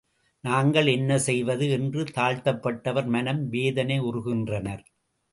[0.43, 1.69] நாங்கள் என்ன செய்வது?
[1.69, 4.83] என்று தாழ்த்தப்பட்டவர் மனம் வேதனையுறுகின்றனர்.